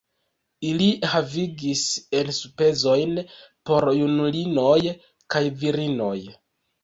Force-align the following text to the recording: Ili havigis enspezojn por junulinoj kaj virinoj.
Ili 0.67 0.85
havigis 1.09 1.81
enspezojn 2.21 3.13
por 3.71 3.87
junulinoj 3.99 4.81
kaj 5.35 5.43
virinoj. 5.63 6.17